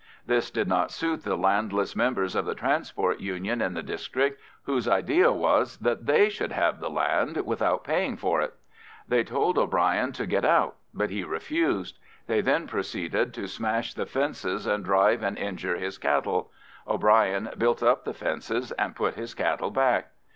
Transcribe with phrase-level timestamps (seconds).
[0.25, 4.87] This did not suit the landless members of the Transport Union in the district, whose
[4.87, 8.55] idea was that they should have the land without paying for it.
[9.07, 14.07] They told O'Brien to get out, but he refused; they then proceeded to smash the
[14.07, 16.51] fences and drive and injure his cattle.
[16.87, 20.13] O'Brien built up the fences and put his cattle back.